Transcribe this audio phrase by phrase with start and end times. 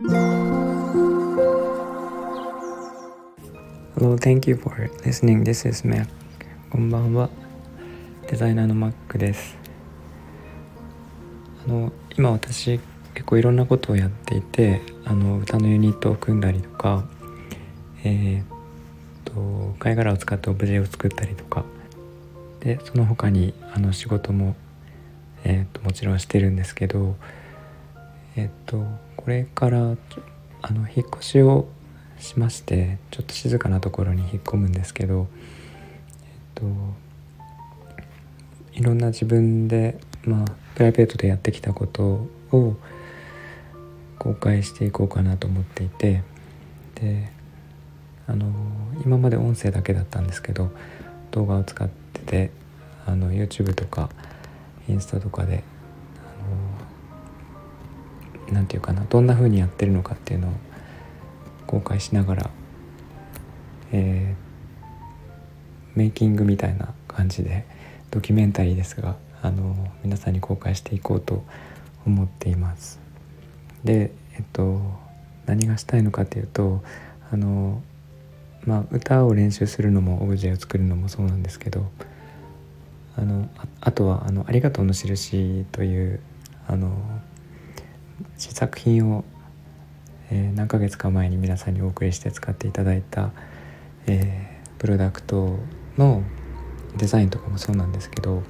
[0.00, 0.14] Hello,
[4.16, 5.42] thank you for listening.
[5.42, 6.06] This is Mac.
[6.70, 7.28] こんばんは。
[8.30, 9.56] デザイナーの Mac です。
[11.66, 12.78] あの今私
[13.14, 17.04] 結構いろんなことをやっていて、あの歌のユニットを組んだりとか、
[18.04, 18.44] えー、っ
[19.24, 21.64] と貝殻を使ってオブジェを作ったりとか、
[22.60, 24.54] でその他にあの仕事も
[25.42, 27.16] えー、っともちろんしてるんですけど、
[28.38, 28.84] え、っと
[29.16, 29.96] これから
[30.62, 31.66] あの引っ越しを
[32.20, 35.26] しましてちょっと静かなところに引っ込むんですけど、
[36.56, 36.64] えっと、
[38.74, 40.44] いろんな自分で、まあ、
[40.76, 42.76] プライベートでやってきたことを
[44.20, 46.22] 公開していこうかなと思っていて
[46.94, 47.32] で
[48.28, 48.52] あの
[49.04, 50.70] 今まで音声だけだったんですけど
[51.32, 52.50] 動画を使ってて
[53.04, 54.10] あの YouTube とか
[54.88, 55.64] インスタとかで
[58.52, 60.52] 何て言うかなどんな風にやってるのかっていうのを
[61.66, 62.50] 公開しながら、
[63.92, 67.66] えー、メイキングみたいな感じで
[68.10, 71.44] ドキュメンタリーですがあの皆さんに公開していこうと
[72.06, 73.00] 思っています。
[73.84, 74.80] でえっと
[75.46, 76.82] 何がしたいのかっていうと
[77.30, 77.82] あの
[78.64, 81.86] まあ歌を練習するのもオブジェを作るのもそうなんですけど
[83.16, 83.48] あの
[83.80, 86.20] あとはあの「ありがとうの印」という
[86.66, 86.92] あの
[88.36, 89.24] 試作品を
[90.30, 93.30] えー、何ヶ月か前に皆さんにお送りして使っていただいた、
[94.06, 95.58] えー、プロダクト
[95.96, 96.22] の
[96.96, 98.42] デザインとかもそうなんですけど、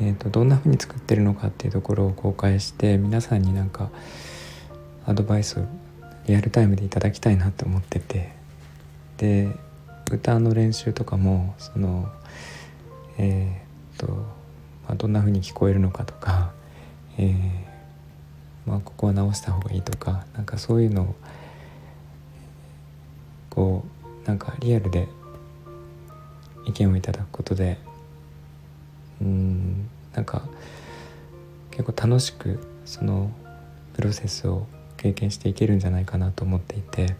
[0.00, 3.90] えーと、どんな風に作ってるのかっていうところを公開して皆さんになんか
[5.06, 5.64] アドバイスを
[6.26, 8.32] リアルタイムでいただきたいなって思ってて
[9.18, 9.50] で
[10.10, 12.08] 歌の練習とかもその
[13.18, 13.62] え
[13.94, 16.52] っ、と、まあ、どんな風に聞こえるのかとか、
[17.18, 17.61] えー
[18.66, 21.14] まあ、ここは直した方がいいとかなんかそういうのを
[23.50, 23.84] こ
[24.24, 25.08] うなんかリアルで
[26.66, 27.78] 意見をいただくことで
[29.20, 30.42] うんなんか
[31.70, 33.30] 結構楽しくその
[33.94, 37.16] プロセスを経験していけるんじゃないかなと思っていて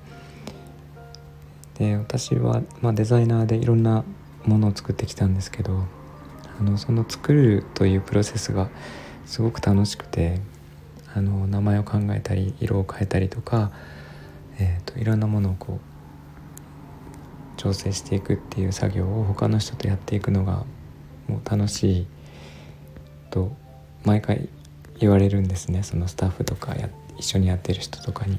[1.79, 4.05] で私は、まあ、デザイナーでいろんな
[4.45, 5.85] ものを作ってきたんですけど
[6.61, 8.69] あのその作るというプロセスが
[9.27, 10.41] すごく楽しくて
[11.15, 13.71] あの名前を考えたり色を変えたりとか、
[14.59, 20.65] えーと、いろんなものをこう調整していくっていう作業を他の人とやっていくのが
[21.29, 22.07] もう楽しい
[23.31, 23.55] と
[24.05, 24.49] 毎回
[24.99, 28.39] 言われるんですねそのスタッフとかや一緒にやってる人とかに。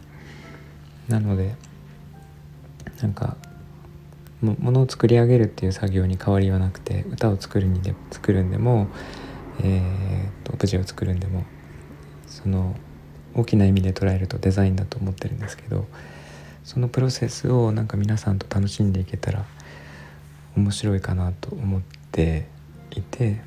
[1.07, 1.55] なので
[3.01, 3.35] なんか
[4.41, 8.87] ものを作り上げるっていう作業に変わりはなくて歌を作るにで作るんでも、
[9.61, 11.45] えーと、オブジェを作るんでも
[12.33, 12.75] その
[13.35, 15.85] 大きな意味で捉えるとデザインだと思ってるんですけど
[16.63, 19.45] そのプロセスをなんか皆さんと楽しんでいけたら
[20.57, 22.47] 面白いかなと思って
[22.91, 23.39] いて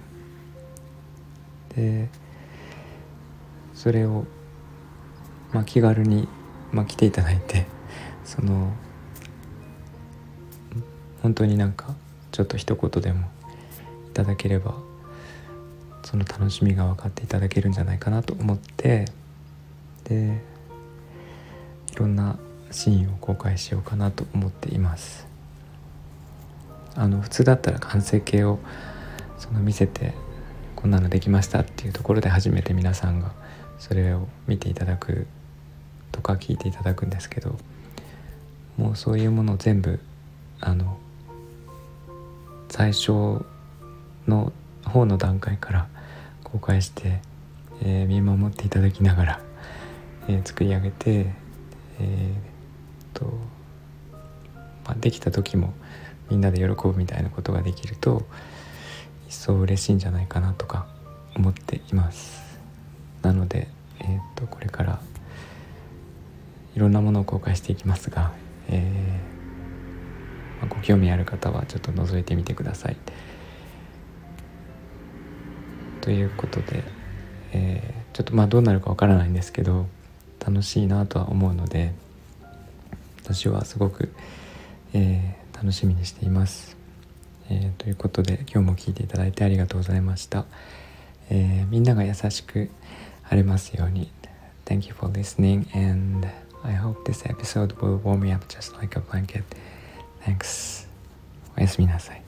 [1.74, 2.08] で
[3.74, 4.24] それを、
[5.52, 6.28] まあ、気軽に、
[6.70, 7.66] まあ、来ていただいて
[8.24, 8.72] その
[11.22, 11.96] 本当になんか
[12.30, 13.26] ちょっと一言でも
[14.08, 14.85] いただければ
[16.06, 19.06] その楽しみが分かっていただけるんじゃないかなと思って
[20.04, 20.40] で
[21.92, 22.38] いろんな
[22.70, 25.26] シーンを公開しようかなと思っています。
[26.94, 28.60] あの普通だったら完成形を
[29.36, 30.14] その見せて
[30.76, 33.32] こんなのできましたっていうところで初めて皆さんが
[33.80, 35.26] それを見ていただく
[36.12, 37.58] とか聞いていただくんですけど
[38.76, 39.98] もうそういうものを全部
[40.60, 40.98] あの
[42.68, 43.44] 最初
[44.28, 44.52] の
[44.84, 45.88] 方の段階から
[46.46, 47.20] 公開して、
[47.82, 49.40] えー、見守っていただきながら、
[50.28, 51.34] えー、作り上げて、
[51.98, 53.26] えー、と
[54.84, 55.74] まあ、できた時も
[56.30, 58.24] みんなで喜ぶみたいなことができると
[59.26, 60.86] 一層嬉しいんじゃないかなとか
[61.34, 62.58] 思っています
[63.22, 63.66] なので、
[63.98, 65.00] えーと、これから
[66.76, 68.32] いろんなものを公開していきますが、
[68.68, 72.96] えーまあ、ご興味ある方はちょっと覗いてみてください。
[76.06, 76.84] ということで、
[77.52, 79.86] えー、ちょっとまあどうなるかわからないんですけど
[80.38, 81.92] 楽しいなとは思うので
[83.24, 84.12] 私はすごく、
[84.94, 86.76] えー、楽しみにしています、
[87.50, 90.44] えー、ということで今日も聞いていただいてありがとうございました、
[91.28, 92.70] えみんなが優しく
[93.28, 94.08] ありますように。
[94.64, 96.28] Thank you for listening and
[96.62, 99.42] I hope this episode will warm me up just like a blanket.
[100.24, 100.86] Thanks.
[101.56, 102.25] おやすみなさい。